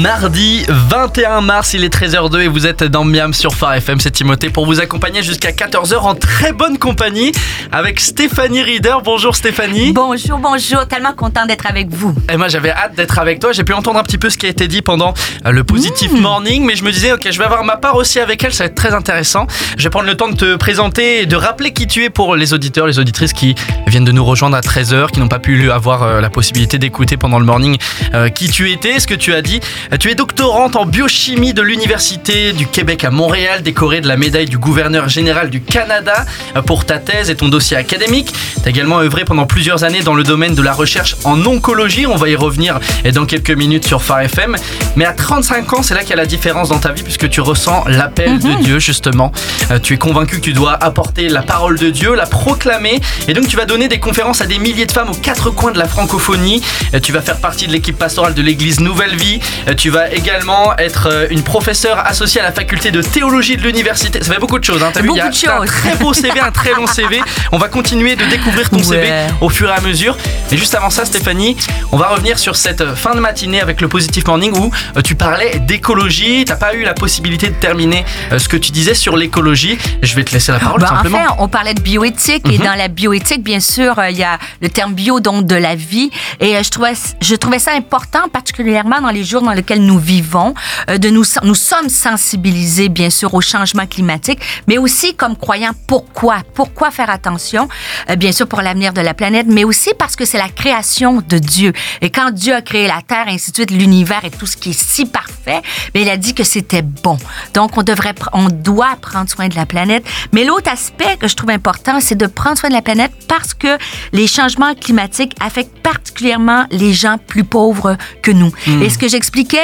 [0.00, 4.00] mardi 21 mars, il est 13h02 et vous êtes dans Miam sur Phare FM.
[4.00, 7.32] C'est Timothée pour vous accompagner jusqu'à 14h en très bonne compagnie
[7.70, 8.96] avec Stéphanie Reader.
[9.04, 9.92] Bonjour Stéphanie.
[9.92, 10.86] Bonjour, bonjour.
[10.86, 12.14] Tellement content d'être avec vous.
[12.32, 13.52] Et moi j'avais hâte d'être avec toi.
[13.52, 15.12] J'ai pu entendre un petit peu ce qui a été dit pendant
[15.46, 16.20] euh, le Positive Mmh.
[16.20, 18.52] Morning, mais je me disais, ok, je vais avoir ma part aussi avec elle.
[18.52, 19.46] Ça va être très intéressant.
[19.76, 22.36] Je vais prendre le temps de te présenter et de rappeler qui tu es pour
[22.36, 23.54] les auditeurs, les auditrices qui
[23.86, 27.16] viennent de nous rejoindre à 13h, qui n'ont pas pu avoir euh, la possibilité d'écouter
[27.16, 27.76] pendant le morning
[28.14, 29.60] euh, qui tu étais, ce que tu as dit.
[29.92, 34.16] Euh, Tu es doctorante en biochimie de l'Université du Québec à Montréal, décorée de la
[34.16, 36.24] médaille du gouverneur général du Canada
[36.56, 38.32] euh, pour ta thèse et ton dossier académique.
[38.62, 42.06] Tu as également œuvré pendant plusieurs années dans le domaine de la recherche en oncologie.
[42.06, 44.56] On va y revenir euh, dans quelques minutes sur Phare FM.
[44.96, 47.28] Mais à 35 ans, c'est là qu'il y a la différence dans ta vie puisque
[47.28, 49.32] tu ressens l'appel de Dieu justement.
[49.70, 53.00] Euh, tu es convaincu que tu dois apporter la parole de Dieu, la proclamer.
[53.28, 55.72] Et donc tu vas donner des conférences à des milliers de femmes aux quatre coins
[55.72, 56.62] de la francophonie.
[56.94, 59.40] Euh, Tu vas faire partie de l'équipe pastorale de l'église Nouvelle Vie.
[59.80, 64.22] Tu vas également être euh, une professeure associée à la faculté de théologie de l'université.
[64.22, 64.82] Ça fait beaucoup de choses.
[64.82, 64.90] Hein.
[64.92, 65.26] T'as vu, il y a
[65.58, 67.22] un très beau CV, un très long CV.
[67.50, 68.84] On va continuer de découvrir ton Ouais.
[68.84, 70.18] CV au fur et à mesure.
[70.50, 71.56] Mais juste avant ça, Stéphanie,
[71.92, 75.14] on va revenir sur cette fin de matinée avec le Positive Morning où euh, tu
[75.14, 76.44] parlais d'écologie.
[76.44, 79.78] T'as pas eu la possibilité de terminer euh, ce que tu disais sur l'écologie.
[80.02, 81.18] Je vais te laisser la parole Ben, tout simplement.
[81.24, 82.64] enfin, on parlait de bioéthique et Mhm.
[82.66, 86.10] dans la bioéthique, bien sûr, il y a le terme bio, donc de la vie.
[86.40, 86.92] Et je trouvais,
[87.22, 90.54] je trouvais ça important, particulièrement dans les jours dans lesquels nous vivons,
[90.88, 95.72] euh, de nous, nous sommes sensibilisés, bien sûr, au changement climatique, mais aussi comme croyants,
[95.86, 96.38] pourquoi?
[96.54, 97.68] Pourquoi faire attention?
[98.08, 101.22] Euh, bien sûr, pour l'avenir de la planète, mais aussi parce que c'est la création
[101.26, 101.72] de Dieu.
[102.00, 104.70] Et quand Dieu a créé la Terre, ainsi de suite, l'univers et tout ce qui
[104.70, 105.62] est si parfait,
[105.94, 107.18] mais il a dit que c'était bon.
[107.54, 110.04] Donc, on devrait, on doit prendre soin de la planète.
[110.32, 113.54] Mais l'autre aspect que je trouve important, c'est de prendre soin de la planète parce
[113.54, 113.78] que
[114.12, 118.52] les changements climatiques affectent particulièrement les gens plus pauvres que nous.
[118.82, 119.59] Et ce que j'expliquais,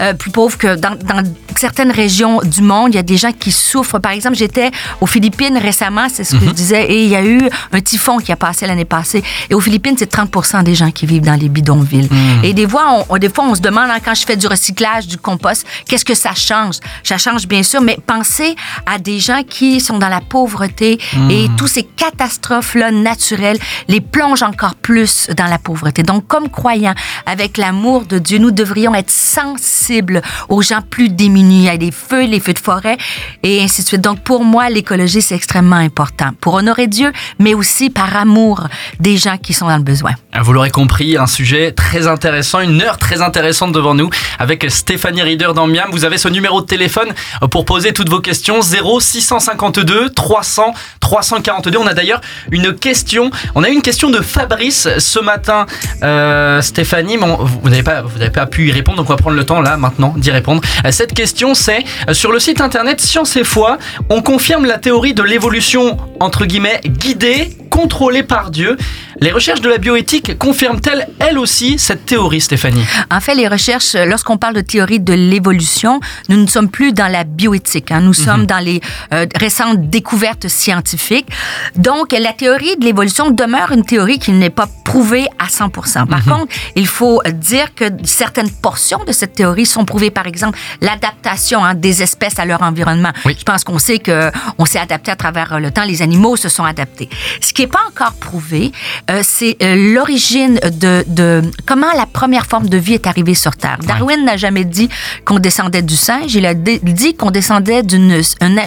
[0.00, 1.22] euh, plus pauvres que dans, dans
[1.56, 3.98] certaines régions du monde, il y a des gens qui souffrent.
[3.98, 7.24] Par exemple, j'étais aux Philippines récemment, c'est ce que je disais, et il y a
[7.24, 7.40] eu
[7.72, 9.22] un typhon qui a passé l'année passée.
[9.50, 12.08] Et aux Philippines, c'est 30 des gens qui vivent dans les bidonvilles.
[12.42, 14.46] Et des fois, on, on- des fois, on se demande, hein, quand je fais du
[14.46, 16.76] recyclage, du compost, qu'est-ce que ça change?
[17.02, 18.54] Ça change, bien sûr, mais pensez
[18.86, 20.98] à des gens qui sont dans la pauvreté
[21.30, 23.58] et toutes ces catastrophes-là naturelles
[23.88, 26.02] les plongent encore plus dans la pauvreté.
[26.02, 26.94] Donc, comme croyants,
[27.26, 32.24] avec l'amour de Dieu, nous devrions être sensibles aux gens plus démunis, à des feux,
[32.24, 32.96] les feux de forêt
[33.42, 34.00] et ainsi de suite.
[34.00, 38.66] Donc, pour moi, l'écologie, c'est extrêmement important pour honorer Dieu, mais aussi par amour
[39.00, 40.12] des gens qui sont dans le besoin.
[40.40, 45.22] Vous l'aurez compris, un sujet très intéressant, une heure très intéressante devant nous avec Stéphanie
[45.22, 45.88] Reader dans Miam.
[45.92, 47.08] Vous avez ce numéro de téléphone
[47.50, 51.78] pour poser toutes vos questions 0 652 300 342.
[51.78, 53.30] On a d'ailleurs une question.
[53.54, 55.66] On a eu une question de Fabrice ce matin,
[56.02, 57.16] euh, Stéphanie.
[57.16, 60.62] mais on- vous n'avez pas, pu y répondre, prendre le temps là maintenant d'y répondre.
[60.84, 64.78] Euh, Cette question, c'est euh, sur le site internet Science et Foi, on confirme la
[64.78, 68.76] théorie de l'évolution entre guillemets guidée, contrôlée par Dieu.
[69.20, 72.84] Les recherches de la bioéthique confirment-elles elles aussi cette théorie, Stéphanie?
[73.10, 77.06] En fait, les recherches, lorsqu'on parle de théorie de l'évolution, nous ne sommes plus dans
[77.10, 77.92] la bioéthique.
[77.92, 78.00] hein.
[78.00, 78.80] Nous sommes dans les
[79.12, 81.28] euh, récentes découvertes scientifiques.
[81.76, 86.24] Donc, la théorie de l'évolution demeure une théorie qui n'est pas prouvée à 100 Par
[86.24, 90.10] contre, il faut dire que certaines portions de cette théorie sont prouvées.
[90.10, 93.12] Par exemple, l'adaptation hein, des espèces à leur environnement.
[93.24, 93.36] Oui.
[93.38, 95.84] Je pense qu'on sait que on s'est adapté à travers le temps.
[95.84, 97.08] Les animaux se sont adaptés.
[97.40, 98.72] Ce qui n'est pas encore prouvé,
[99.10, 103.56] euh, c'est euh, l'origine de, de comment la première forme de vie est arrivée sur
[103.56, 103.78] Terre.
[103.86, 104.88] Darwin n'a jamais dit
[105.24, 106.34] qu'on descendait du singe.
[106.34, 108.20] Il a dit qu'on descendait d'une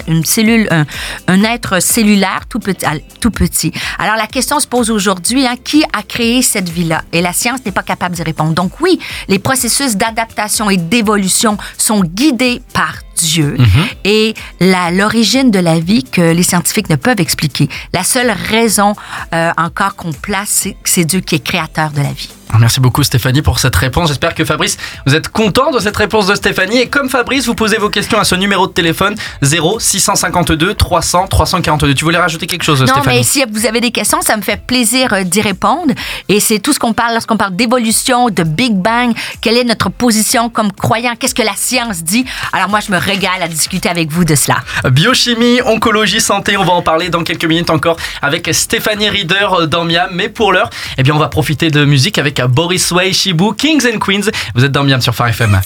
[0.06, 0.84] une cellule, un,
[1.28, 3.72] un être cellulaire tout petit, al- tout petit.
[3.98, 7.02] Alors la question se pose aujourd'hui hein, qui a créé cette vie-là?
[7.12, 8.52] Et la science n'est pas capable d'y répondre.
[8.54, 8.98] Donc oui,
[9.28, 13.56] les processus d'adaptation et d'évolution sont guidés par Dieu
[14.04, 17.68] et la- l'origine de la vie que les scientifiques ne peuvent expliquer.
[17.92, 18.94] La seule raison
[19.34, 22.28] euh, encore qu'on place, c'est que c'est Dieu qui est créateur de la vie.
[22.58, 24.08] Merci beaucoup Stéphanie pour cette réponse.
[24.08, 24.76] J'espère que Fabrice,
[25.06, 26.78] vous êtes content de cette réponse de Stéphanie.
[26.78, 31.28] Et comme Fabrice, vous posez vos questions à ce numéro de téléphone 0 652 300
[31.28, 31.94] 342.
[31.94, 34.42] Tu voulais rajouter quelque chose, Non, Stéphanie mais si vous avez des questions, ça me
[34.42, 35.94] fait plaisir euh, d'y répondre.
[36.28, 39.14] Et c'est tout ce qu'on parle lorsqu'on parle d'évolution, de Big Bang.
[39.40, 41.14] Quelle est notre position comme croyant?
[41.18, 42.24] Qu'est-ce que la science dit?
[42.52, 44.56] Alors moi, je me régale à discuter avec vous de cela.
[44.90, 49.66] Biochimie, oncologie, santé, on va en parler dans quelques minutes encore avec Stéphanie Reader euh,
[49.66, 50.10] dans Miam.
[50.12, 53.86] Mais pour l'heure, eh bien, on va profiter de musique avec Boris Way, Shibu, Kings
[53.86, 54.30] and Queens.
[54.54, 55.60] Vous êtes dans Miam sur Phare FM.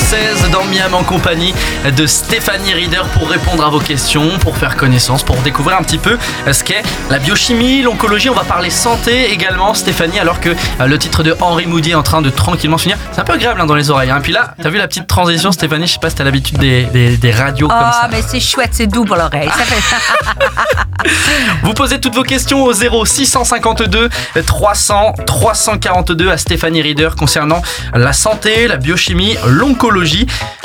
[0.00, 1.54] 13h16 dans Miam en compagnie
[1.96, 5.98] de Stéphanie Rieder pour répondre à vos questions, pour faire connaissance, pour découvrir un petit
[5.98, 6.16] peu
[6.50, 8.30] ce qu'est la biochimie, l'oncologie.
[8.30, 11.94] On va parler santé également, Stéphanie, alors que euh, le titre de Henri Moody est
[11.94, 12.96] en train de tranquillement finir.
[13.12, 14.08] C'est un peu agréable hein, dans les oreilles.
[14.08, 14.20] Et hein.
[14.22, 15.86] puis là, t'as vu la petite transition, Stéphanie?
[15.86, 16.84] Je sais pas si t'as l'habitude des,
[17.16, 18.00] des, radios comme ça.
[18.04, 19.50] Ah, mais c'est chouette, c'est doux pour l'oreille.
[21.62, 24.08] Vous posez toutes vos questions au 0 652
[24.46, 27.62] 300 342 à Stéphanie Rieder concernant
[27.94, 29.89] la santé, la biochimie, l'oncologie.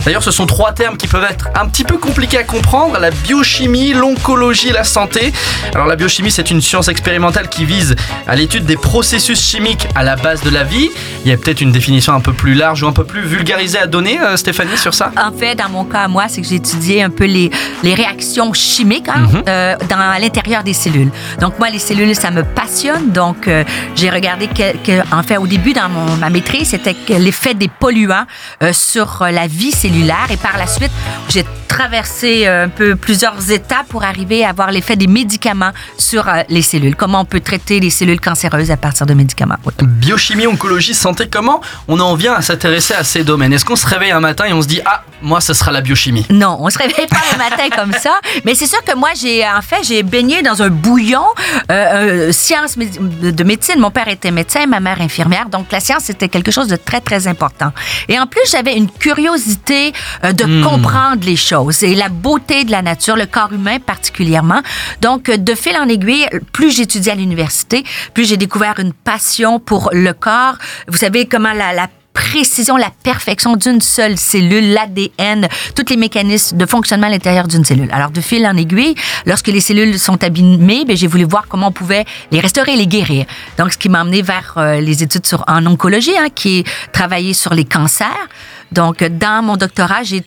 [0.06, 3.10] D'ailleurs, ce sont trois termes qui peuvent être un petit peu compliqués à comprendre la
[3.10, 5.34] biochimie, l'oncologie et la santé.
[5.74, 7.96] Alors, la biochimie, c'est une science expérimentale qui vise
[8.28, 10.90] à l'étude des processus chimiques à la base de la vie.
[11.24, 13.80] Il y a peut-être une définition un peu plus large ou un peu plus vulgarisée
[13.80, 15.12] à donner, euh, Stéphanie, sur ça?
[15.18, 17.50] En fait, dans mon cas, moi, c'est que j'ai étudié un peu les,
[17.82, 19.44] les réactions chimiques hein, mhm.
[19.48, 21.10] euh, dans, à l'intérieur des cellules.
[21.42, 23.12] Donc, moi, les cellules, ça me passionne.
[23.12, 23.64] Donc, euh,
[23.96, 28.26] j'ai regardé que, en fait, au début, dans mon, ma maîtrise, c'était l'effet des polluants
[28.72, 30.28] sur la vie cellulaire.
[30.30, 30.92] Et par la suite,
[31.30, 36.62] j'ai traversé un peu plusieurs étapes pour arriver à voir l'effet des médicaments sur les
[36.62, 36.96] cellules.
[36.96, 39.56] Comment on peut traiter les cellules cancéreuses à partir de médicaments?
[39.82, 43.54] Biochimie, oncologie, santé, comment on en vient à s'intéresser à ces domaines?
[43.54, 45.82] Est-ce qu'on se réveille un matin et on se dit ah moi ce sera la
[45.82, 46.26] biochimie?
[46.30, 49.46] Non, on se réveille pas le matin comme ça, mais c'est sûr que moi j'ai
[49.46, 51.24] en fait j'ai baigné dans un bouillon
[51.72, 53.80] euh, euh sciences de médecine.
[53.80, 57.02] Mon père était médecin, ma mère infirmière, donc la science c'était quelque chose de très
[57.02, 57.72] très important.
[58.08, 59.94] Et en plus j'avais une curiosité
[60.24, 60.64] euh, de hmm.
[60.64, 64.62] comprendre les choses et la beauté de la nature, le corps humain particulièrement.
[65.02, 67.84] Donc de fil en aiguille, plus j'étudiais à l'université,
[68.16, 70.56] plus j'ai découvert une passion pour le corps.
[70.88, 76.58] Vous savez comment la, la précision, la perfection d'une seule cellule, l'ADN, tous les mécanismes
[76.58, 77.90] de fonctionnement à l'intérieur d'une cellule.
[77.92, 81.68] Alors, de fil en aiguille, lorsque les cellules sont abîmées, ben, j'ai voulu voir comment
[81.68, 83.26] on pouvait les restaurer les guérir.
[83.58, 86.68] Donc, ce qui m'a amené vers euh, les études sur, en oncologie, hein, qui est
[86.94, 88.30] travailler sur les cancers.
[88.76, 90.22] Donc, dans mon doctorat, j'ai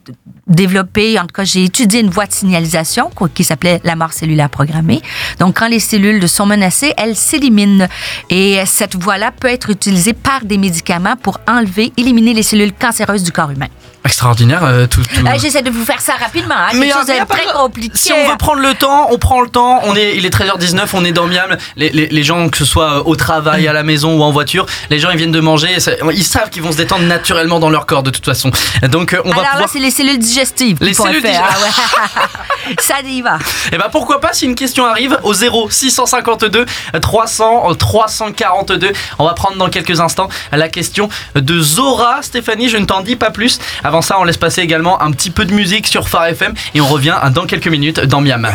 [0.47, 4.49] développé, en tout cas, j'ai étudié une voie de signalisation qui s'appelait la mort cellulaire
[4.49, 5.03] programmée.
[5.39, 7.87] Donc, quand les cellules sont menacées, elles s'éliminent.
[8.31, 13.23] Et cette voie-là peut être utilisée par des médicaments pour enlever, éliminer les cellules cancéreuses
[13.23, 13.69] du corps humain.
[14.05, 15.01] Extraordinaire, euh, tout.
[15.01, 17.99] Euh, j'essaie de vous faire ça rapidement, hein, quelque chose de très compliqué.
[17.99, 19.81] Si on veut prendre le temps, on prend le temps.
[19.85, 21.57] On est, il est 13h19, on est dans Miam.
[21.77, 24.99] Les, les, gens, que ce soit au travail, à la maison ou en voiture, les
[24.99, 25.77] gens ils viennent de manger,
[26.13, 28.51] ils savent qu'ils vont se détendre naturellement dans leur corps de toute façon.
[28.83, 29.61] Donc euh, on Alors va pouvoir...
[29.63, 30.79] là, c'est les cellules digestives.
[30.81, 31.45] Les cellules digestives.
[31.97, 32.29] Ah
[32.81, 33.37] ça y va.
[33.37, 36.67] Et eh ben pourquoi pas si une question arrive au 0 652
[37.01, 38.93] 300 342.
[39.19, 42.23] On va prendre dans quelques instants la question de Zora.
[42.23, 43.59] Stéphanie, je ne t'en dis pas plus.
[43.89, 46.81] Avant ça, on laisse passer également un petit peu de musique sur Phare FM et
[46.83, 48.47] on revient dans quelques minutes dans Miam.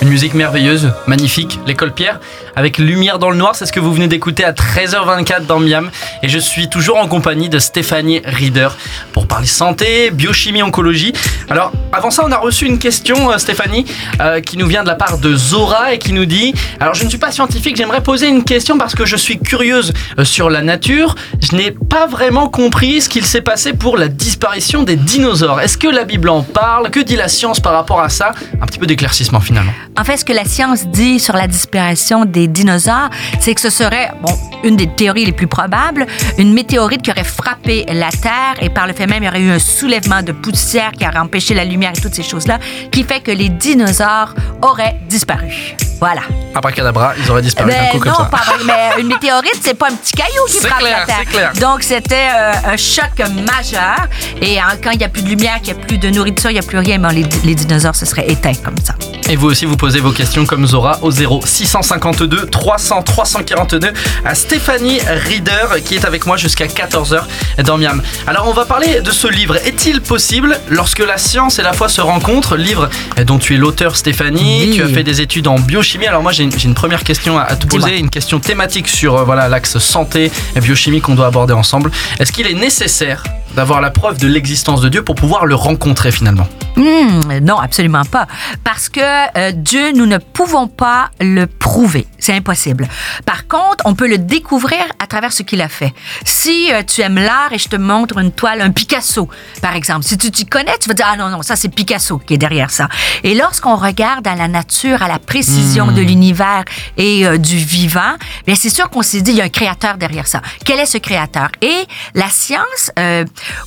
[0.00, 2.20] Une musique merveilleuse, magnifique, l'école Pierre
[2.56, 3.54] avec Lumière dans le noir.
[3.54, 5.90] C'est ce que vous venez d'écouter à 13h24 dans Miam.
[6.22, 8.68] Et je suis toujours en compagnie de Stéphanie Rieder
[9.12, 11.12] pour parler santé, biochimie, oncologie.
[11.50, 13.84] Alors, avant ça, on a reçu une question, euh, Stéphanie,
[14.20, 17.04] euh, qui nous vient de la part de Zora et qui nous dit Alors, je
[17.04, 20.48] ne suis pas scientifique, j'aimerais poser une question parce que je suis curieuse euh, sur
[20.50, 21.14] la nature.
[21.40, 25.60] Je n'ai pas vraiment compris ce qu'il s'est passé pour la disparition des dinosaures.
[25.60, 26.90] Est-ce que la Bible en parle?
[26.90, 28.32] Que dit la science par rapport à ça?
[28.60, 29.72] Un petit peu d'éclaircissement finalement.
[29.98, 33.10] En fait, ce que la science dit sur la disparition des dinosaures,
[33.40, 34.32] c'est que ce serait, bon,
[34.64, 36.06] une des théories les plus probables,
[36.38, 39.40] une météorite qui aurait frappé la Terre et par le fait même, il y aurait
[39.40, 42.58] eu un soulèvement de poussière qui aurait empêché la lumière et toutes ces choses-là,
[42.90, 45.76] qui fait que les dinosaures auraient disparu.
[45.98, 46.22] Voilà.
[46.54, 48.24] Après Cadabra, ils auraient disparu d'un coup non, comme ça.
[48.24, 51.24] Pas vrai, mais une météorite, c'est pas un petit caillou qui frappe la Terre.
[51.30, 51.52] Clair.
[51.60, 54.06] Donc c'était euh, un choc majeur.
[54.40, 56.50] Et hein, quand il n'y a plus de lumière, qu'il n'y a plus de nourriture,
[56.50, 58.94] il n'y a plus rien, ben, les, les, dinosaures se seraient éteints comme ça.
[59.28, 63.92] Et vous aussi, vous posez vos questions comme Zora au 0 652 300 342
[64.24, 67.22] à Stéphanie Rieder qui est avec moi jusqu'à 14h
[67.64, 68.00] dans Miam.
[68.28, 69.56] Alors on va parler de ce livre.
[69.66, 72.88] Est-il possible lorsque la science et la foi se rencontrent Livre
[73.26, 76.06] dont tu es l'auteur Stéphanie, tu as fait des études en bio chimie.
[76.06, 79.48] Alors moi j'ai une, première question à, te poser, une question thématique sur euh, voilà
[79.48, 81.90] l'axe santé et biochimie qu'on doit aborder ensemble.
[82.20, 83.24] Est-ce qu'il est nécessaire
[83.56, 86.46] d'avoir la preuve de l'existence de Dieu pour pouvoir le rencontrer finalement
[86.76, 88.26] hmm, Non, absolument pas.
[88.62, 92.06] Parce que euh, Dieu, nous ne pouvons pas le prouver.
[92.18, 92.86] C'est impossible.
[93.24, 95.94] Par contre, on peut le découvrir à travers ce qu'il a fait.
[96.24, 99.28] Si euh, tu aimes l'art et je te montre une toile, un Picasso,
[99.62, 102.18] par exemple, si tu t'y connais, tu vas dire, ah non, non, ça c'est Picasso
[102.18, 102.88] qui est derrière ça.
[103.24, 106.06] Et lorsqu'on regarde à la nature, à la précision de hmm.
[106.06, 106.64] l'univers
[106.98, 109.96] et euh, du vivant, bien c'est sûr qu'on s'est dit, il y a un créateur
[109.96, 110.42] derrière ça.
[110.64, 111.48] Quel est ce créateur?
[111.62, 112.90] Et la science,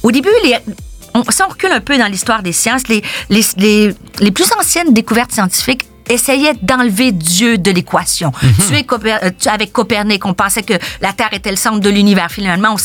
[0.03, 0.29] au début,
[1.13, 5.85] on, si on recule un peu dans l'histoire des sciences, les plus anciennes découvertes scientifiques
[6.09, 8.31] essayait d'enlever Dieu de l'équation.
[8.41, 8.53] Mhm.
[8.67, 11.89] Tu es euh, tu- avec Copernic, on pensait que la Terre était le centre de
[11.89, 12.29] l'univers.
[12.31, 12.75] Finalement,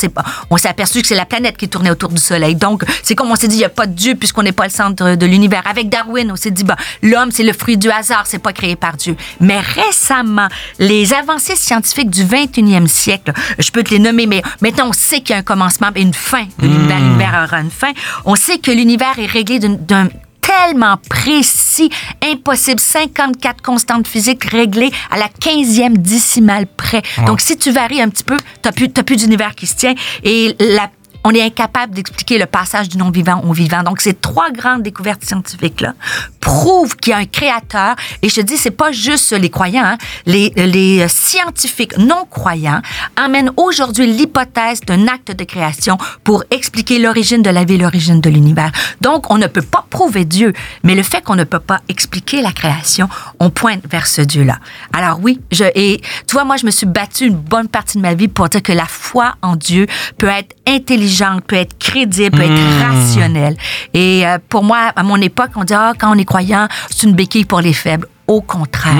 [0.49, 2.55] on s'est aperçu que c'est la planète qui tournait autour du Soleil.
[2.55, 4.65] Donc, c'est comme on s'est dit, il n'y a pas de Dieu puisqu'on n'est pas
[4.65, 5.63] le centre de l'univers.
[5.69, 8.75] Avec Darwin, on s'est dit, bah, l'homme, c'est le fruit du hasard, c'est pas créé
[8.75, 9.15] par Dieu.
[9.39, 10.47] Mais récemment,
[10.79, 15.21] les avancées scientifiques du 21e siècle, je peux te les nommer, mais maintenant, on sait
[15.21, 16.99] qu'il y a un commencement et une fin de l'univers.
[16.99, 17.91] L'univers aura une fin.
[18.25, 20.07] On sait que l'univers est réglé d'un
[20.45, 21.89] tellement précis,
[22.23, 27.01] impossible, 54 constantes physiques réglées à la 15e décimale près.
[27.25, 29.75] Donc, si tu varies un petit peu, tu n'as plus, t'as plus d'univers qui se
[29.75, 29.95] tient.
[30.23, 30.89] Et la
[31.25, 33.81] on est incapable d'expliquer le passage du non-vivant au vivant.
[33.81, 35.95] Donc, ces trois grandes découvertes scientifiques-là
[36.39, 37.95] prouvent qu'il y a un créateur.
[38.21, 39.83] Et je te dis, c'est pas juste les croyants.
[39.83, 39.97] hein.
[40.27, 42.81] Les, scientifiques non-croyants
[43.15, 48.29] amènent aujourd'hui l'hypothèse d'un acte de création pour expliquer l'origine de la vie, l'origine de
[48.29, 48.71] l'univers.
[49.01, 50.53] Donc, on ne peut pas prouver Dieu,
[50.83, 54.59] mais le fait qu'on ne peut pas expliquer la création, on pointe vers ce Dieu-là.
[54.93, 55.39] Alors oui,
[55.73, 58.47] et tu vois, moi, je me suis battue une bonne partie de ma vie pour
[58.49, 59.87] dire que la foi en Dieu
[60.19, 61.14] peut être intelligente,
[61.47, 63.55] peut être crédible, peut être rationnelle.
[63.93, 67.07] Et euh, pour moi, à mon époque, on dit, ah, quand on est croyant, c'est
[67.07, 68.07] une béquille pour les faibles.
[68.27, 68.93] Au contraire,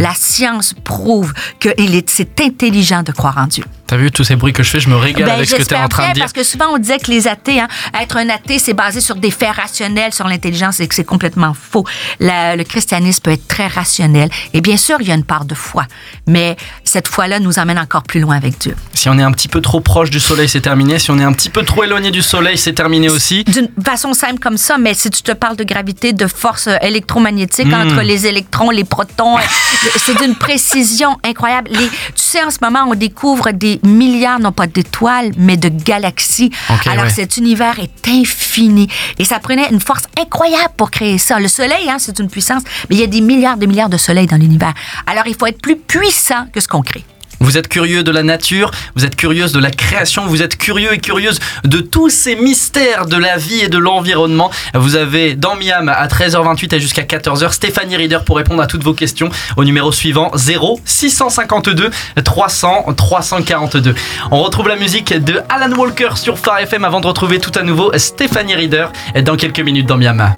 [0.00, 1.70] la science prouve que
[2.06, 3.64] c'est intelligent de croire en Dieu.
[3.86, 5.62] T'as vu tous ces bruits que je fais, je me régale Ben, avec ce que
[5.62, 6.22] tu es en train de dire.
[6.24, 7.68] Parce que souvent, on disait que les athées, hein,
[8.02, 11.54] être un athée, c'est basé sur des faits rationnels, sur l'intelligence, et que c'est complètement
[11.54, 11.84] faux.
[12.18, 14.28] La- le christianisme peut être très rationnel.
[14.54, 15.84] Et bien sûr, il y a une part de foi.
[16.26, 18.74] Mais cette foi-là nous emmène encore plus loin avec Dieu.
[18.92, 20.98] Si on est un petit peu trop proche du soleil, c'est terminé.
[20.98, 23.44] Si on est un petit peu trop éloigné du soleil, c'est terminé aussi.
[23.44, 26.76] D'une façon simple comme ça, mais si tu te parles de gravité, de force euh,
[26.82, 27.74] électromagnétique Mm.
[27.74, 29.36] entre les électrons, les protons,
[29.96, 31.70] c'est d'une précision incroyable.
[31.72, 35.68] Les- tu sais, en ce moment, on découvre des milliards, non pas d'étoiles, mais de
[35.68, 36.50] galaxies.
[36.86, 37.10] Alors, ouais.
[37.10, 38.88] cet univers est infini.
[39.18, 41.38] Et ça prenait une force incroyable pour créer ça.
[41.38, 43.96] Le soleil, hein, c'est une puissance, mais il y a des milliards de milliards de
[43.98, 44.74] soleils dans l'univers.
[45.06, 47.04] Alors, il faut être plus puissant que ce qu'on crée.
[47.40, 50.92] Vous êtes curieux de la nature, vous êtes curieuse de la création, vous êtes curieux
[50.92, 54.50] et curieuse de tous ces mystères de la vie et de l'environnement.
[54.74, 58.84] Vous avez dans Miam à 13h28 et jusqu'à 14h Stéphanie Reader pour répondre à toutes
[58.84, 61.90] vos questions au numéro suivant 0 652
[62.24, 63.94] 300 342.
[64.30, 67.62] On retrouve la musique de Alan Walker sur Phare FM avant de retrouver tout à
[67.62, 68.86] nouveau Stéphanie Reader
[69.22, 70.34] dans quelques minutes dans Miam.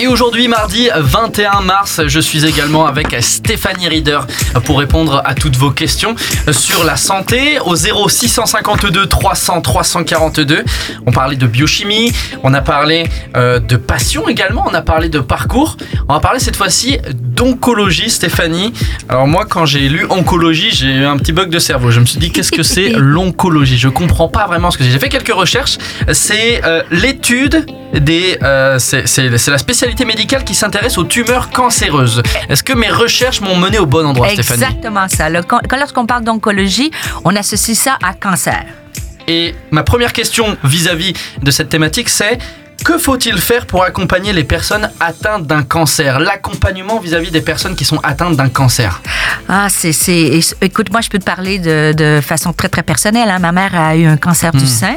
[0.00, 4.20] Et aujourd'hui, mardi 21 mars, je suis également avec Stéphanie Reader
[4.64, 6.14] pour répondre à toutes vos questions
[6.52, 10.62] sur la santé au 0 652 300 342.
[11.04, 12.12] On parlait de biochimie,
[12.44, 15.76] on a parlé euh, de passion également, on a parlé de parcours.
[16.08, 18.72] On va parler cette fois-ci d'oncologie, Stéphanie.
[19.08, 21.90] Alors moi, quand j'ai lu oncologie, j'ai eu un petit bug de cerveau.
[21.90, 23.78] Je me suis dit, qu'est-ce que c'est l'oncologie?
[23.78, 24.90] Je comprends pas vraiment ce que c'est.
[24.90, 25.76] J'ai fait quelques recherches.
[26.12, 32.22] C'est euh, l'étude des, euh, c'est la spécialité médicale qui s'intéresse aux tumeurs cancéreuses.
[32.48, 34.62] Est-ce que mes recherches m'ont mené au bon endroit, Stéphanie?
[34.62, 35.28] Exactement ça.
[35.28, 35.42] Le-
[35.78, 36.90] lorsqu'on parle d'oncologie,
[37.24, 38.64] on associe ça à cancer.
[39.26, 42.38] Et ma première question vis-à-vis de cette thématique, c'est
[42.84, 46.18] que faut-il faire pour accompagner les personnes atteintes d'un cancer?
[46.20, 49.02] L'accompagnement vis-à-vis des personnes qui sont atteintes d'un cancer.
[49.48, 53.28] Ah, c'est, c'est, écoute, moi, je peux te parler de, de façon très, très personnelle.
[53.30, 53.38] hein.
[53.40, 54.94] Ma mère a eu un cancer du sein.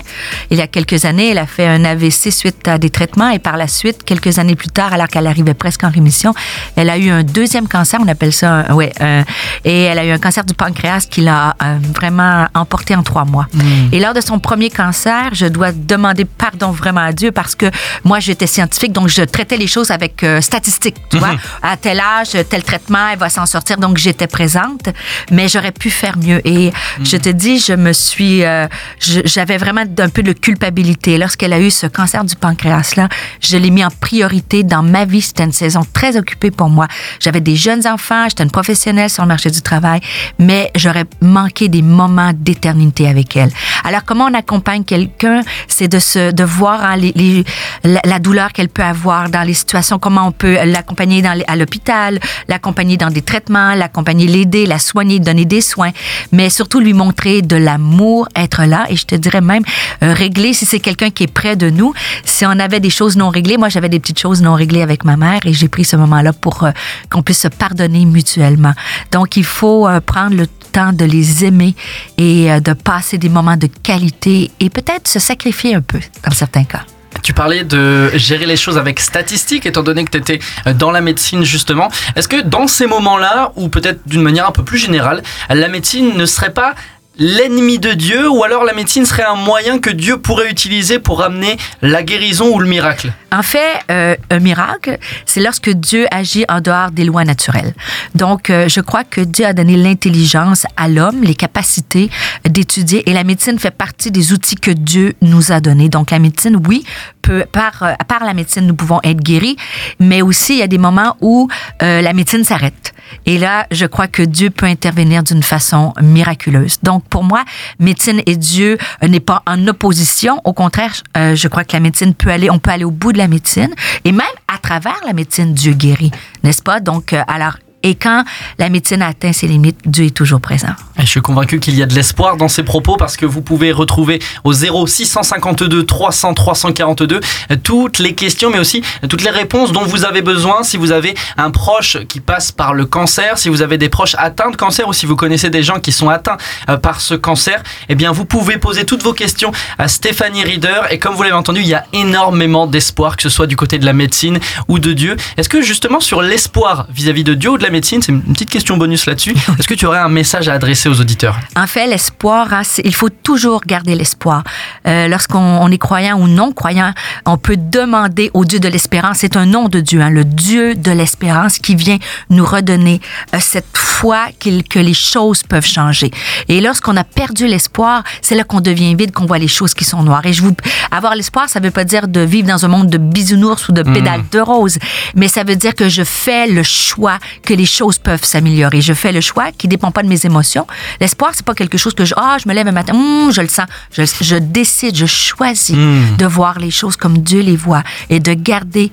[0.50, 3.40] Il y a quelques années, elle a fait un AVC suite à des traitements et
[3.40, 6.34] par la suite, quelques années plus tard, alors qu'elle arrivait presque en rémission,
[6.76, 9.24] elle a eu un deuxième cancer, on appelle ça, un- ouais, un-
[9.66, 13.26] et elle a eu un cancer du pancréas qui l'a euh, vraiment emporté en trois
[13.26, 13.48] mois.
[13.92, 17.66] Et lors de son premier cancer, je dois demander pardon vraiment à Dieu parce que
[18.04, 21.36] moi, j'étais scientifique, donc je traitais les choses avec euh, statistiques, tu vois.
[21.62, 24.90] À tel âge, tel traitement, elle va s'en sortir, donc j'étais présente,
[25.32, 26.42] mais j'aurais pu faire mieux.
[26.48, 26.72] Et
[27.04, 28.68] je te dis, je me suis, euh,
[29.00, 31.18] j'avais vraiment un peu de culpabilité.
[31.18, 33.08] Lorsqu'elle a eu ce cancer du pancréas-là,
[33.42, 35.22] je l'ai mis en priorité dans ma vie.
[35.22, 36.88] C'était une saison très occupée pour moi.
[37.20, 40.00] J'avais des jeunes enfants, j'étais une professionnelle sur le marché du travail,
[40.40, 43.52] mais j'aurais manqué des moments d'éternité avec elle.
[43.84, 45.42] Alors, comment on accompagne quelqu'un?
[45.68, 47.44] C'est de se, de voir hein, les, les-
[47.84, 52.98] la, douleur qu'elle peut avoir dans les situations, comment on peut l'accompagner à l'hôpital, l'accompagner
[52.98, 55.92] dans des traitements, l'accompagner, l'aider, la soigner, donner des soins,
[56.32, 58.86] mais surtout lui montrer de l'amour, être là.
[58.90, 59.64] Et je te dirais même
[60.04, 61.94] euh, régler si c'est quelqu'un qui est près de nous.
[62.26, 65.04] Si on avait des choses non réglées, moi j'avais des petites choses non réglées avec
[65.06, 66.72] ma mère et j'ai pris ce moment-là pour euh,
[67.10, 68.74] qu'on puisse se pardonner mutuellement.
[69.12, 71.76] Donc il faut euh, prendre le temps de les aimer
[72.18, 76.64] et de passer des moments de qualité et peut-être se sacrifier un peu dans certains
[76.64, 76.86] cas.
[77.24, 80.40] Tu parlais de gérer les choses avec statistiques, étant donné que tu étais
[80.76, 81.90] dans la médecine justement.
[82.16, 86.18] Est-ce que dans ces moments-là, ou peut-être d'une manière un peu plus générale, la médecine
[86.18, 86.76] ne serait pas
[87.18, 91.24] l'ennemi de Dieu ou alors la médecine serait un moyen que Dieu pourrait utiliser pour
[91.24, 93.12] amener la guérison ou le miracle?
[93.34, 97.74] En fait, euh, un miracle, c'est lorsque Dieu agit en dehors des lois naturelles.
[98.16, 102.10] Donc, euh, je crois que Dieu a donné l'intelligence à l'homme, les capacités
[102.44, 105.88] d'étudier, et la médecine fait partie des outils que Dieu nous a donnés.
[105.88, 106.84] Donc, la médecine, oui,
[107.22, 109.56] peut, par, euh, par la médecine, nous pouvons être guéris,
[110.00, 111.48] mais aussi, il y a des moments où
[111.84, 112.91] euh, la médecine s'arrête.
[113.26, 116.80] Et là, je crois que Dieu peut intervenir d'une façon miraculeuse.
[116.84, 117.44] Donc, pour moi,
[117.80, 120.42] médecine et Dieu euh, n'est pas en opposition.
[120.44, 123.14] Au contraire, euh, je crois que la médecine peut aller, on peut aller au bout
[123.14, 123.74] de la médecine.
[124.06, 126.12] Et même à travers la médecine, Dieu guérit,
[126.44, 126.80] n'est-ce pas?
[126.80, 128.24] Donc, euh, alors, et quand
[128.58, 130.70] la médecine atteint ses limites, Dieu est toujours présent.
[131.00, 133.72] Je suis convaincu qu'il y a de l'espoir dans ces propos parce que vous pouvez
[133.72, 137.20] retrouver au 0 652 300 342
[137.64, 141.16] toutes les questions mais aussi toutes les réponses dont vous avez besoin si vous avez
[141.38, 144.88] un proche qui passe par le cancer, si vous avez des proches atteints de cancer
[144.88, 146.38] ou si vous connaissez des gens qui sont atteints
[146.70, 150.82] euh, par ce cancer, eh bien vous pouvez poser toutes vos questions à Stéphanie Reader
[150.92, 153.80] et comme vous l'avez entendu, il y a énormément d'espoir que ce soit du côté
[153.80, 155.16] de la médecine ou de Dieu.
[155.38, 158.50] Est-ce que justement sur l'espoir vis-à-vis de Dieu ou de la médecine, c'est une petite
[158.50, 161.88] question bonus là-dessus, est-ce que tu aurais un message à adresser aux auditeurs En fait,
[161.88, 164.44] l'espoir, hein, il faut toujours garder l'espoir.
[164.88, 166.94] Euh, Lorsqu'on on est croyant ou non croyant,
[167.26, 169.18] on peut demander au Dieu de l'espérance.
[169.20, 171.98] C'est un nom de Dieu, hein, le Dieu de l'espérance qui vient
[172.30, 173.02] nous redonner
[173.34, 176.12] euh, cette foi que les choses peuvent changer.
[176.48, 179.84] Et lorsqu'on a perdu l'espoir, c'est là qu'on devient vide, qu'on voit les choses qui
[179.84, 180.26] sont noires.
[180.26, 180.56] Et je vous,
[180.92, 183.84] avoir l'espoir, ça veut pas dire de vivre dans un monde de bisounours ou de
[183.84, 184.78] pédales de roses,
[185.16, 188.82] mais ça veut dire que je fais le choix que les choses peuvent s'améliorer.
[188.82, 190.68] Je fais le choix qui dépend pas de mes émotions.
[191.00, 193.42] L'espoir, c'est pas quelque chose que je, ah, je me lève un matin, hum, je
[193.42, 193.68] le sens.
[193.92, 198.34] Je, je décide, je choisis de voir les choses comme Dieu les voit et de
[198.34, 198.92] garder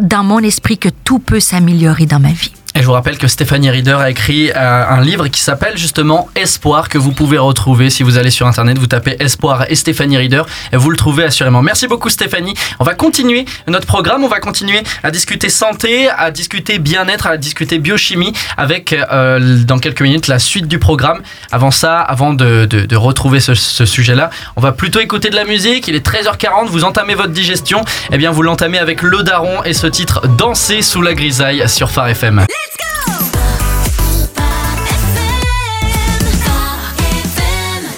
[0.00, 2.52] dans mon esprit que tout peut s'améliorer dans ma vie.
[2.78, 4.54] Et je vous rappelle que Stéphanie Reader a écrit euh,
[4.88, 8.78] un livre qui s'appelle justement Espoir, que vous pouvez retrouver si vous allez sur Internet,
[8.78, 10.42] vous tapez Espoir et Stéphanie Reader,
[10.72, 11.60] et vous le trouvez assurément.
[11.60, 12.54] Merci beaucoup Stéphanie.
[12.78, 17.36] On va continuer notre programme, on va continuer à discuter santé, à discuter bien-être, à
[17.36, 21.20] discuter biochimie, avec euh, dans quelques minutes la suite du programme.
[21.50, 25.34] Avant ça, avant de, de- de retrouver ce, ce sujet-là, on va plutôt écouter de
[25.34, 25.88] la musique.
[25.88, 29.72] Il est 13h40, vous entamez votre digestion, et bien vous l'entamez avec Le Daron et
[29.72, 32.46] ce titre Danser sous la grisaille sur Phare FM.
[32.68, 33.27] Let's go!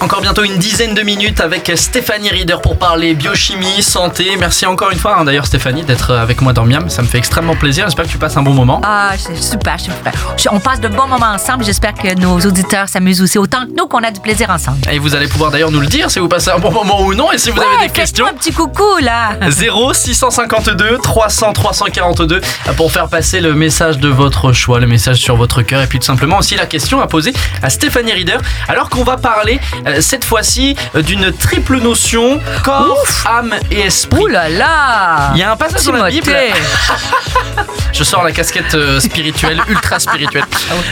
[0.01, 4.31] Encore bientôt une dizaine de minutes avec Stéphanie Reader pour parler biochimie, santé.
[4.39, 6.89] Merci encore une fois hein, d'ailleurs Stéphanie d'être avec moi dans Miam.
[6.89, 7.85] Ça me fait extrêmement plaisir.
[7.85, 8.81] J'espère que tu passes un bon moment.
[8.83, 10.11] Ah, c'est super, super.
[10.51, 11.63] On passe de bons moments ensemble.
[11.63, 14.79] J'espère que nos auditeurs s'amusent aussi autant que nous, qu'on a du plaisir ensemble.
[14.91, 17.13] Et vous allez pouvoir d'ailleurs nous le dire si vous passez un bon moment ou
[17.13, 18.25] non et si vous Ouais, avez des questions.
[18.25, 19.37] un petit coucou, là.
[19.49, 22.41] 0 652 300 342
[22.75, 25.99] pour faire passer le message de votre choix, le message sur votre cœur et puis
[25.99, 28.37] tout simplement aussi la question à poser à Stéphanie Reader
[28.67, 34.21] alors qu'on va parler euh, cette fois-ci euh, d'une triple notion corps, âme et esprit.
[34.21, 35.31] Ouh là là.
[35.33, 36.09] Il y a un passage dans la.
[36.09, 36.31] Bible.
[37.93, 40.45] Je sors la casquette euh, spirituelle, ultra spirituelle.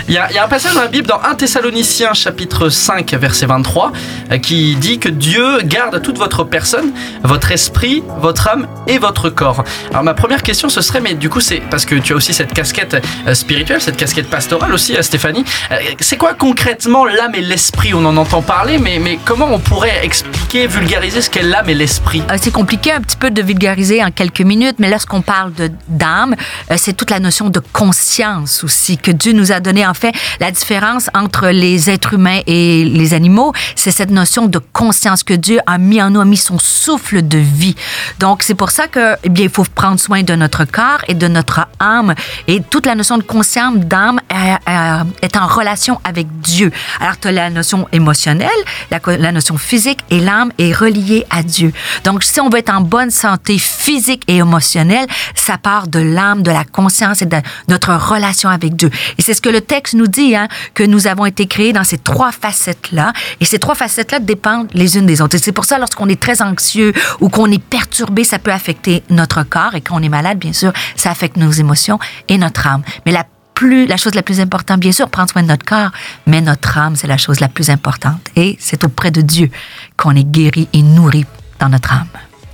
[0.08, 2.70] Il y, a, il y a un passage dans la Bible, dans 1 Thessaloniciens chapitre
[2.70, 3.92] 5, verset 23,
[4.32, 6.92] euh, qui dit que Dieu garde toute votre personne,
[7.24, 9.64] votre esprit, votre âme et votre corps.
[9.92, 12.34] Alors ma première question, ce serait, mais du coup, c'est parce que tu as aussi
[12.34, 15.46] cette casquette euh, spirituelle, cette casquette pastorale aussi, euh, Stéphanie.
[15.72, 17.94] Euh, C'est quoi concrètement l'âme et l'esprit?
[17.94, 21.76] On en entend parler, mais, mais comment on pourrait expliquer, vulgariser ce qu'est l'âme et
[21.76, 25.52] l'esprit Euh, C'est compliqué un petit peu de vulgariser en quelques minutes, mais lorsqu'on parle
[25.88, 26.36] d'âme,
[26.72, 29.86] euh, c'est toute la notion de conscience aussi que Dieu nous a donné.
[29.86, 34.60] En fait, la différence entre les êtres humains et les animaux, c'est cette notion de
[34.74, 37.76] conscience que Dieu a mis en nous, a mis son souffle de vie.
[38.20, 41.14] Donc, c'est pour ça que, eh bien, il faut prendre soin de notre corps et
[41.14, 42.16] de notre âme.
[42.48, 46.72] Et toute la notion de conscience d'âme euh, est en relation avec Dieu.
[47.02, 48.50] Alors, tu as la notion émotionnelle,
[48.92, 51.72] la, notion physique et l'âme est reliée à Dieu.
[52.04, 56.44] Donc, si on veut être en bonne santé physique et émotionnelle, ça part de l'âme,
[56.44, 57.38] de la conscience et de
[57.68, 58.90] notre relation avec Dieu.
[59.18, 61.84] Et c'est ce que le texte nous dit, hein, que nous avons été créés dans
[61.84, 63.14] ces trois facettes-là.
[63.40, 65.36] Et ces trois facettes-là dépendent les unes des autres.
[65.36, 69.04] Et c'est pour ça, lorsqu'on est très anxieux ou qu'on est perturbé, ça peut affecter
[69.10, 69.76] notre corps.
[69.76, 72.84] Et quand on est malade, bien sûr, ça affecte nos émotions et notre âme.
[73.06, 73.26] Mais la
[73.68, 75.92] la chose la plus importante, bien sûr, prendre soin de notre corps,
[76.26, 78.22] mais notre âme, c'est la chose la plus importante.
[78.36, 79.50] Et c'est auprès de Dieu
[79.98, 81.26] qu'on est guéri et nourri
[81.60, 82.08] dans notre âme.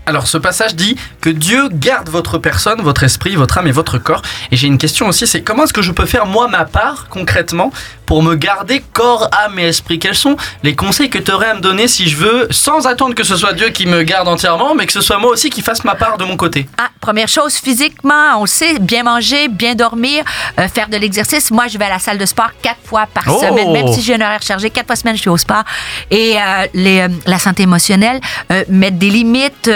[0.08, 3.98] Alors ce passage dit que Dieu garde votre personne, votre esprit, votre âme et votre
[3.98, 4.22] corps.
[4.52, 7.08] Et j'ai une question aussi, c'est comment est-ce que je peux faire moi ma part
[7.10, 7.72] concrètement
[8.06, 11.54] pour me garder corps, âme et esprit Quels sont les conseils que tu aurais à
[11.56, 14.76] me donner si je veux, sans attendre que ce soit Dieu qui me garde entièrement,
[14.76, 16.68] mais que ce soit moi aussi qui fasse ma part de mon côté?
[16.78, 20.24] Ah, première chose, physiquement, on sait, bien manger, bien dormir,
[20.60, 21.52] euh, faire de l'exercice.
[21.52, 23.40] Moi, je vais à la salle de sport quatre fois par Oh!
[23.40, 25.64] semaine, même si j'ai un horaire chargé, quatre fois semaine, je suis au sport.
[26.12, 28.20] Et euh, les, euh, la santé émotionnelle,
[28.70, 29.70] mettre des limites,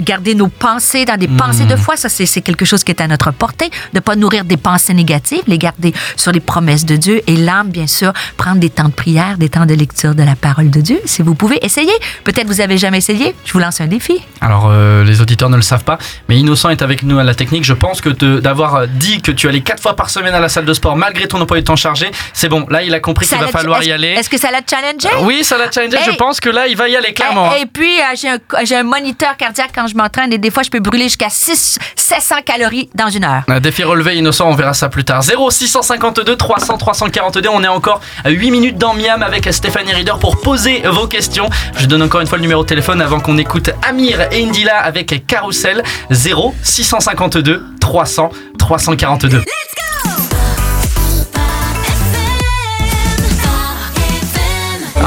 [0.00, 3.06] garder nos pensées dans des pensées de foi, ça, c'est quelque chose qui est à
[3.06, 3.70] notre portée.
[3.92, 7.15] De pas nourrir des pensées négatives, les garder sur les promesses de Dieu.
[7.26, 10.36] Et l'âme, bien sûr, prendre des temps de prière, des temps de lecture de la
[10.36, 11.00] parole de Dieu.
[11.04, 11.92] Si vous pouvez, essayez.
[12.24, 13.34] Peut-être vous avez jamais essayé.
[13.44, 14.20] Je vous lance un défi.
[14.40, 15.98] Alors euh, les auditeurs ne le savent pas,
[16.28, 17.64] mais Innocent est avec nous à la technique.
[17.64, 20.64] Je pense que d'avoir dit que tu allais quatre fois par semaine à la salle
[20.64, 22.66] de sport malgré ton emploi du temps chargé, c'est bon.
[22.68, 24.08] Là, il a compris qu'il va falloir y aller.
[24.08, 25.08] Est-ce que ça l'a challengé?
[25.22, 25.98] Oui, ça l'a challengé.
[26.04, 27.52] Je pense que là, il va y aller clairement.
[27.54, 30.70] Et, et puis, euh, j'ai un, moniteur cardiaque quand je m'entraîne et des fois, je
[30.70, 33.42] peux brûler jusqu'à 6 700 calories dans une heure.
[33.48, 35.22] Un défi relevé innocent, on verra ça plus tard.
[35.22, 36.78] 0652 300
[37.10, 41.06] 342, on est encore à 8 minutes dans Miam avec Stéphanie Reader pour poser vos
[41.06, 41.48] questions.
[41.78, 44.76] Je donne encore une fois le numéro de téléphone avant qu'on écoute Amir et Indila
[44.78, 49.42] avec Carousel 0652 300 342.
[49.46, 50.35] Ah,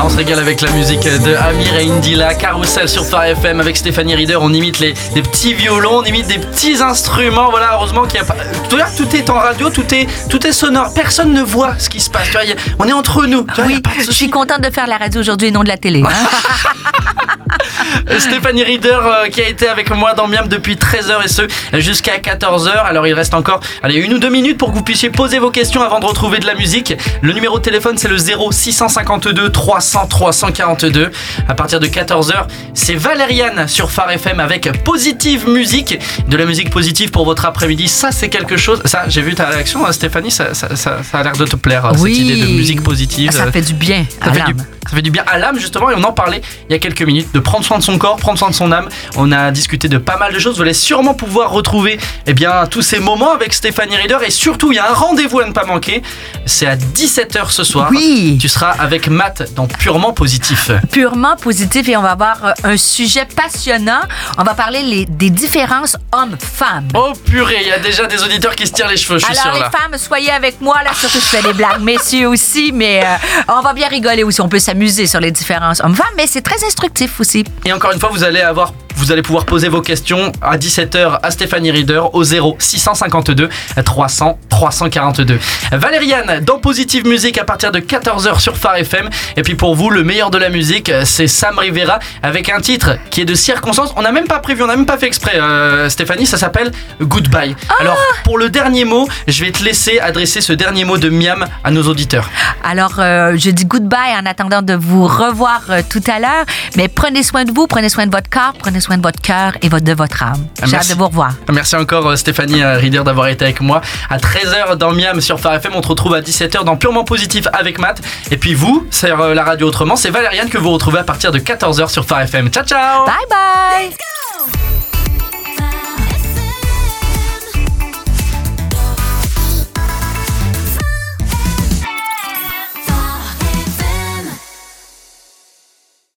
[0.09, 3.77] on se régale avec la musique de Amir et Indila, Carousel sur Phare FM avec
[3.77, 4.37] Stéphanie Reader.
[4.41, 7.49] On imite les, des petits violons, on imite des petits instruments.
[7.51, 8.35] Voilà, heureusement qu'il n'y a pas.
[8.69, 10.93] Vois, tout est en radio, tout est, tout est sonore.
[10.93, 12.25] Personne ne voit ce qui se passe.
[12.27, 13.43] Tu vois, il y a- on est entre nous.
[13.53, 15.77] Tu vois, Oui, je suis contente de faire la radio aujourd'hui et non de la
[15.77, 16.01] télé.
[16.03, 16.09] hein.
[18.09, 21.41] Euh, Stéphanie Reader euh, qui a été avec moi dans Miam depuis 13h et ce
[21.79, 22.69] jusqu'à 14h.
[22.85, 25.51] Alors il reste encore allez, une ou deux minutes pour que vous puissiez poser vos
[25.51, 26.93] questions avant de retrouver de la musique.
[27.21, 31.11] Le numéro de téléphone c'est le 0652 300 342.
[31.47, 32.33] À partir de 14h,
[32.73, 35.97] c'est Valériane sur Phare FM avec Positive Musique.
[36.27, 38.81] De la musique positive pour votre après-midi, ça c'est quelque chose.
[38.85, 41.55] Ça, j'ai vu ta réaction hein, Stéphanie, ça, ça- ça- ça a l'air de te
[41.55, 42.15] plaire euh, Oui.
[42.15, 43.31] cette idée de musique positive.
[43.31, 44.65] Ça fait du bien Ça à fait, du, l'âme.
[44.87, 47.01] ça fait du bien à l'âme justement et on en parlait il y a quelques
[47.01, 48.89] minutes de prendre soin de son corps, prendre soin de son âme.
[49.15, 50.55] On a discuté de pas mal de choses.
[50.55, 54.71] Vous allez sûrement pouvoir retrouver eh bien, tous ces moments avec Stéphanie Reader et surtout
[54.71, 56.01] il y a un rendez-vous à ne pas manquer.
[56.47, 57.89] C'est à 17h ce soir.
[57.91, 58.37] Oui.
[58.41, 60.71] Tu seras avec Matt dans Purement Positif.
[60.91, 64.01] Purement positif et on va avoir euh, un sujet passionnant.
[64.39, 66.87] On va parler les- des différences hommes-femmes.
[66.95, 69.31] Oh purée, il y a déjà des auditeurs qui se tirent les cheveux, je suis
[69.33, 69.69] Alors, sûr les là.
[69.69, 71.81] femmes, soyez avec moi, là, surtout je fais des blagues.
[71.81, 74.41] Messieurs aussi, mais euh, on va bien rigoler aussi.
[74.41, 77.43] On peut s'amuser sur les différences hommes-femmes, mais c'est très instructif aussi.
[77.65, 81.19] Et encore une fois, vous allez avoir vous allez pouvoir poser vos questions à 17h
[81.23, 83.49] à Stéphanie Reader au 0 652
[83.85, 85.39] 300 342.
[85.71, 89.09] Valériane dans Positive Musique à partir de 14h sur Phare FM.
[89.37, 92.97] Et puis pour vous, le meilleur de la musique, c'est Sam Rivera avec un titre
[93.09, 93.93] qui est de circonstance.
[93.95, 96.71] On n'a même pas prévu, on n'a même pas fait exprès, euh, Stéphanie, ça s'appelle
[97.01, 97.55] Goodbye.
[97.79, 101.45] Alors pour le dernier mot, je vais te laisser adresser ce dernier mot de Miam
[101.63, 102.29] à nos auditeurs.
[102.63, 106.45] Alors, euh, je dis goodbye en attendant de vous revoir euh, tout à l'heure.
[106.75, 109.53] Mais prenez soin de vous, prenez soin de votre corps, prenez soin de votre cœur
[109.61, 110.45] et votre- de votre âme.
[110.49, 110.93] Ah, J'ai hâte merci.
[110.93, 111.31] de vous revoir.
[111.51, 113.81] Merci encore euh, Stéphanie euh, Reader d'avoir été avec moi.
[114.09, 117.47] À 13h dans Miam sur Phare FM, on te retrouve à 17h dans Purement Positif
[117.53, 118.01] avec Matt.
[118.31, 121.31] Et puis vous, c'est euh, la radio autrement, c'est Valériane que vous retrouvez à partir
[121.31, 122.49] de 14h sur Phare FM.
[122.49, 124.88] Ciao ciao Bye bye!